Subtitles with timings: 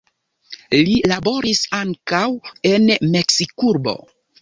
[0.87, 2.25] Li laboris ankaŭ
[2.73, 3.99] en Meksikurbo.